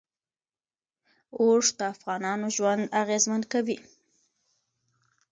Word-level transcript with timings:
اوښ 1.39 1.65
د 1.77 1.81
افغانانو 1.93 2.47
ژوند 2.55 2.83
اغېزمن 3.01 3.41
کوي. 3.53 3.77